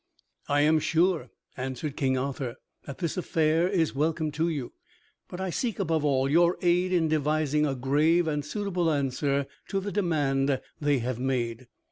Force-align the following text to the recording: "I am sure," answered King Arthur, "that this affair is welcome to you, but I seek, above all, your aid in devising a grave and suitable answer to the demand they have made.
"I 0.49 0.61
am 0.61 0.79
sure," 0.79 1.29
answered 1.55 1.95
King 1.95 2.17
Arthur, 2.17 2.55
"that 2.87 2.97
this 2.97 3.17
affair 3.17 3.67
is 3.69 3.93
welcome 3.93 4.31
to 4.31 4.49
you, 4.49 4.73
but 5.27 5.39
I 5.39 5.51
seek, 5.51 5.77
above 5.77 6.03
all, 6.03 6.27
your 6.27 6.57
aid 6.63 6.91
in 6.91 7.07
devising 7.07 7.67
a 7.67 7.75
grave 7.75 8.27
and 8.27 8.43
suitable 8.43 8.91
answer 8.91 9.45
to 9.67 9.79
the 9.79 9.91
demand 9.91 10.59
they 10.79 10.97
have 11.05 11.19
made. 11.19 11.67